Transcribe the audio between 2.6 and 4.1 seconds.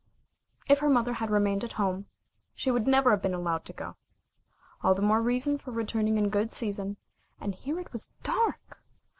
would never have been allowed to go.